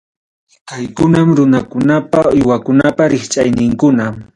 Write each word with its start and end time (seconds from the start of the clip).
Kaykunam 0.67 1.27
runakunapa, 1.37 2.19
uywakunapa 2.35 3.03
rikchayninkuna. 3.11 4.05